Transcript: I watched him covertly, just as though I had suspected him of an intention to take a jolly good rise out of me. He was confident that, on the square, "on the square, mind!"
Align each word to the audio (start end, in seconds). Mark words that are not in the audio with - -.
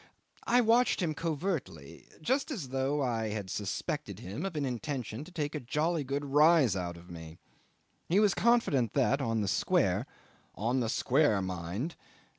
I 0.47 0.61
watched 0.61 0.99
him 0.99 1.13
covertly, 1.13 2.07
just 2.23 2.49
as 2.49 2.69
though 2.69 3.03
I 3.03 3.27
had 3.27 3.51
suspected 3.51 4.17
him 4.17 4.47
of 4.47 4.55
an 4.55 4.65
intention 4.65 5.23
to 5.25 5.31
take 5.31 5.53
a 5.53 5.59
jolly 5.59 6.03
good 6.03 6.25
rise 6.25 6.75
out 6.75 6.97
of 6.97 7.11
me. 7.11 7.37
He 8.09 8.19
was 8.19 8.33
confident 8.33 8.93
that, 8.93 9.21
on 9.21 9.41
the 9.41 9.47
square, 9.47 10.07
"on 10.55 10.79
the 10.79 10.89
square, 10.89 11.39
mind!" 11.39 11.95